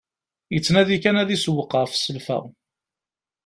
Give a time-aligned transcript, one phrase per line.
[0.53, 2.39] Yettnadi kan ad isewweq ɣef selfa.